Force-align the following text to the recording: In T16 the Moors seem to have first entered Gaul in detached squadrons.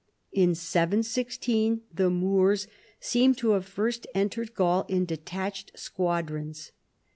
In 0.31 0.53
T16 0.53 1.81
the 1.93 2.09
Moors 2.09 2.65
seem 2.99 3.35
to 3.35 3.51
have 3.51 3.67
first 3.67 4.07
entered 4.15 4.55
Gaul 4.55 4.83
in 4.89 5.05
detached 5.05 5.73
squadrons. 5.77 6.71